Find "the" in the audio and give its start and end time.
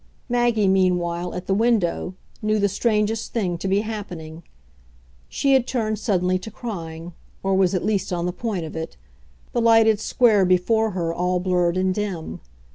1.45-1.53, 2.57-2.67, 8.25-8.33, 9.53-9.61